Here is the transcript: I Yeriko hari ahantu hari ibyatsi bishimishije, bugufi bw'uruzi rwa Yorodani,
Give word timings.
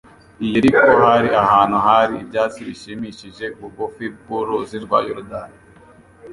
I 0.45 0.47
Yeriko 0.53 0.83
hari 1.03 1.29
ahantu 1.43 1.77
hari 1.87 2.13
ibyatsi 2.23 2.59
bishimishije, 2.67 3.45
bugufi 3.59 4.03
bw'uruzi 4.19 4.77
rwa 4.85 4.97
Yorodani, 5.07 5.57